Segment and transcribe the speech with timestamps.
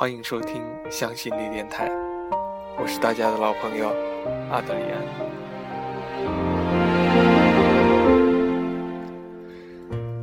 [0.00, 1.90] 欢迎收听相信力电台，
[2.78, 3.94] 我是大家的老朋友
[4.50, 4.96] 阿德里安。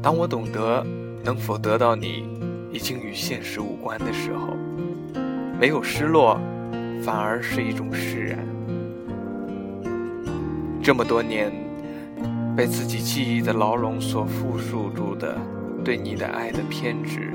[0.02, 0.84] 当我懂得
[1.24, 2.28] 能否得到你
[2.74, 4.56] 已经与现实无关的时候，
[5.60, 6.40] 没有失落，
[7.04, 8.40] 反而是一种释然。
[10.82, 11.52] 这么多年
[12.56, 15.38] 被自己记忆的牢笼所缚束住的
[15.86, 17.32] 对你的爱的偏执，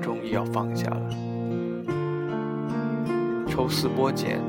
[0.00, 1.29] 终于要放下了。
[3.50, 4.40] 抽丝剥茧，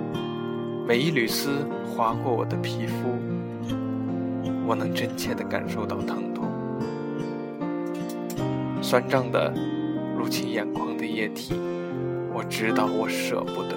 [0.88, 3.18] 每一缕丝划过我的皮肤，
[4.68, 6.46] 我能真切地感受到疼痛。
[8.80, 9.52] 酸胀的、
[10.16, 11.56] 入侵眼眶的液体，
[12.32, 13.76] 我知道我舍不得。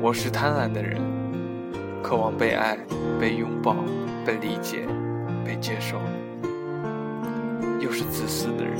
[0.00, 1.02] 我是贪婪的人，
[2.00, 2.78] 渴望被爱、
[3.18, 3.74] 被拥抱、
[4.24, 4.86] 被理解、
[5.44, 5.96] 被接受，
[7.80, 8.78] 又是自私的人，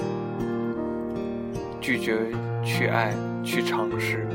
[1.84, 2.16] 拒绝
[2.64, 3.12] 去爱。
[3.44, 4.26] 去尝试，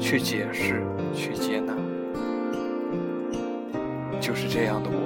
[0.00, 0.82] 去解释，
[1.14, 1.74] 去接纳，
[4.18, 4.96] 就是这样的我，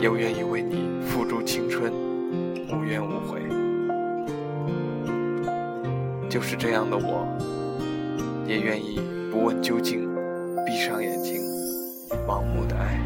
[0.00, 1.92] 又愿意为你付诸青春，
[2.70, 3.40] 无怨无悔。
[6.28, 7.26] 就是这样的我，
[8.46, 9.00] 也愿意
[9.32, 10.08] 不问究竟，
[10.64, 11.42] 闭上眼睛，
[12.24, 13.00] 盲目的爱。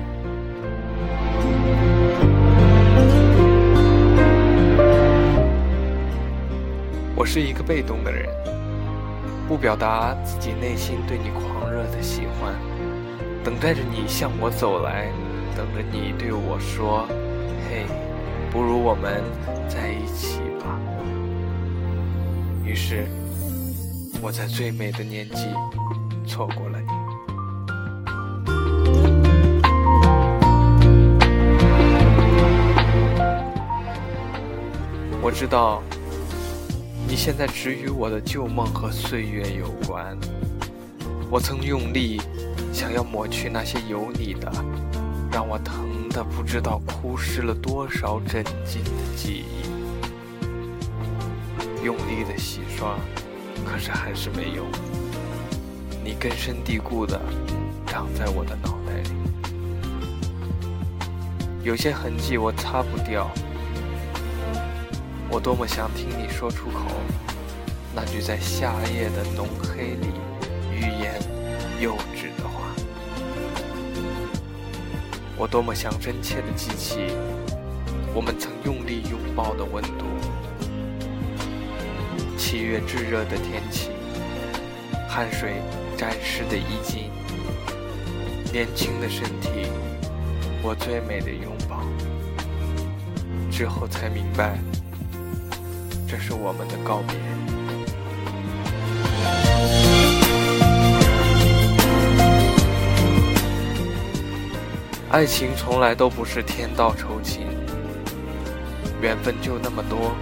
[7.20, 8.26] 我是一个被动的人，
[9.46, 12.54] 不表达自己内心对你狂热的喜欢，
[13.44, 15.12] 等待着你向我走来，
[15.54, 17.06] 等着你对我说
[17.68, 17.84] ：“嘿，
[18.50, 19.22] 不如我们
[19.68, 20.80] 在一起吧。”
[22.64, 23.06] 于是，
[24.22, 25.48] 我在最美的年纪
[26.26, 26.86] 错过了你。
[35.20, 35.82] 我知道。
[37.10, 40.16] 你现在只与我的旧梦和岁月有关。
[41.28, 42.22] 我曾用力
[42.72, 44.48] 想要抹去那些有你的，
[45.32, 49.66] 让我疼的不知道哭湿了多少枕巾的记忆。
[51.84, 52.96] 用力的洗刷，
[53.66, 54.64] 可是还是没用。
[56.04, 57.20] 你根深蒂固的
[57.88, 59.10] 长在我的脑袋里，
[61.64, 63.28] 有些痕迹我擦不掉。
[65.32, 66.86] 我多么想听你说出口
[67.94, 70.08] 那句在夏夜的浓黑里
[70.72, 71.22] 欲言
[71.80, 72.74] 又止的话。
[75.36, 77.06] 我多么想真切的记起
[78.12, 80.04] 我们曾用力拥抱的温度。
[82.36, 83.90] 七月炙热的天气，
[85.08, 85.62] 汗水
[85.96, 87.08] 沾湿的衣襟，
[88.52, 89.70] 年轻的身体，
[90.60, 91.84] 我最美的拥抱。
[93.48, 94.58] 之后才明白。
[96.10, 97.16] 这是我们的告别。
[105.08, 107.46] 爱情从来都不是天道酬勤，
[109.00, 110.12] 缘分就那么多，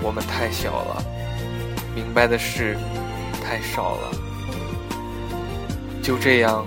[0.00, 1.04] 我们太小了，
[1.92, 2.76] 明白的事
[3.42, 4.12] 太少了。
[6.00, 6.64] 就这样，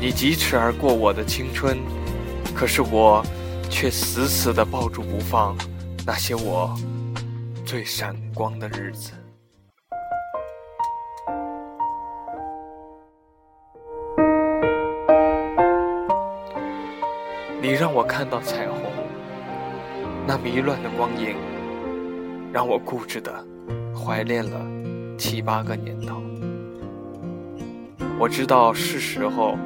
[0.00, 1.78] 你疾驰而过我的青春，
[2.56, 3.24] 可是我
[3.70, 5.56] 却死死的抱住不放
[6.04, 6.76] 那些我。
[7.64, 9.12] 最闪光的日子，
[17.62, 18.92] 你让我看到彩虹，
[20.26, 21.36] 那迷乱的光影，
[22.52, 23.32] 让我固执的
[23.94, 26.22] 怀恋了七八个年头。
[28.18, 29.56] 我知道是时候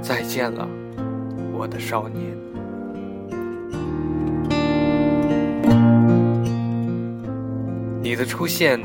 [0.00, 0.66] 再见了，
[1.52, 2.39] 我的少年。
[8.10, 8.80] 你的出现，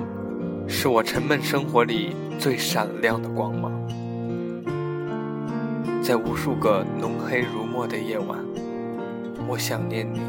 [0.68, 3.72] 是我沉闷生活里最闪亮的光芒。
[6.00, 8.38] 在无数个浓黑如墨的夜晚，
[9.48, 10.22] 我想念你，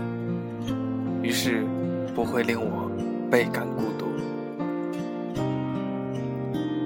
[1.23, 1.67] 于是
[2.15, 2.91] 不会令我
[3.31, 4.07] 倍感孤独。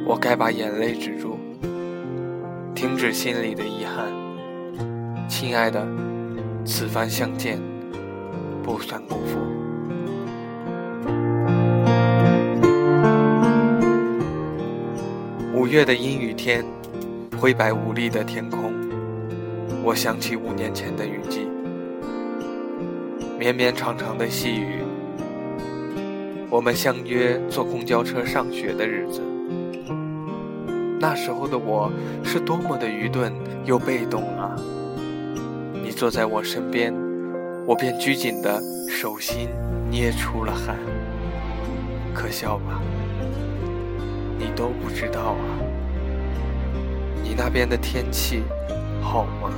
[0.05, 1.39] 我该把眼泪止住，
[2.75, 4.09] 停止心里的遗憾。
[5.29, 5.87] 亲爱的，
[6.65, 7.61] 此番相见，
[8.65, 9.60] 不算辜负。
[15.71, 16.65] 月的阴雨天，
[17.39, 18.73] 灰白无力的天空，
[19.85, 21.47] 我想起五年前的雨季，
[23.39, 24.81] 绵绵长长的细雨。
[26.51, 29.23] 我们相约坐公交车上学的日子，
[30.99, 31.93] 那时候的我
[32.25, 33.33] 是多么的愚钝
[33.65, 34.57] 又被动啊！
[35.85, 36.93] 你坐在我身边，
[37.65, 39.49] 我便拘谨的手心
[39.89, 40.77] 捏出了汗。
[42.13, 42.83] 可笑吧？
[44.41, 45.61] 你都不知道啊？
[47.23, 48.43] 你那边的天气
[49.03, 49.51] 好吗？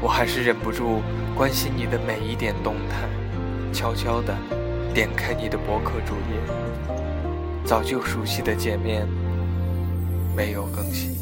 [0.00, 1.02] 我还是忍不住
[1.34, 3.08] 关心你的每一点动态，
[3.72, 4.32] 悄悄的
[4.94, 6.94] 点开你的博客主页，
[7.64, 9.04] 早就熟悉的界面
[10.36, 11.18] 没有更新。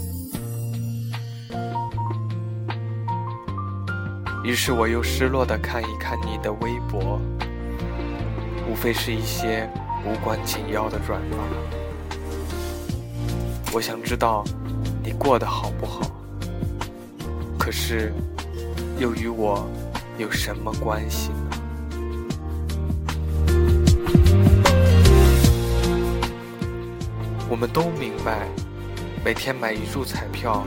[4.45, 7.19] 于是我又失落的看一看你的微博，
[8.71, 9.69] 无非是一些
[10.05, 11.37] 无关紧要的转发。
[13.73, 14.45] 我想知道
[15.03, 16.01] 你过得好不好，
[17.59, 18.13] 可是。
[18.99, 19.69] 又与我
[20.17, 21.51] 有什么关系呢？
[27.51, 28.49] 我们都明白，
[29.23, 30.65] 每天买一注彩票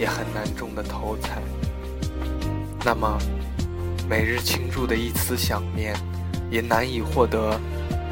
[0.00, 1.40] 也很难中的头彩。
[2.84, 3.16] 那么，
[4.08, 5.94] 每日倾注的一丝想念，
[6.50, 7.56] 也难以获得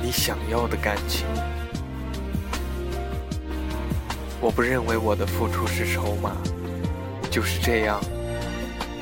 [0.02, 1.26] 你想要的感情。
[4.40, 6.36] 我不认为我的付出是筹码，
[7.30, 8.00] 就是这样，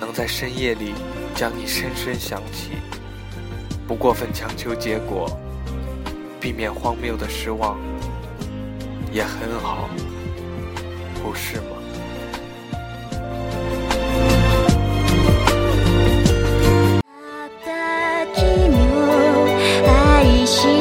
[0.01, 0.95] 能在深夜里
[1.35, 2.73] 将你深深想起，
[3.87, 5.39] 不过分强求结果，
[6.41, 7.79] 避免荒谬的失望。
[9.13, 9.89] 也很好，
[11.23, 11.77] 不是吗？
[19.87, 20.76] 爱。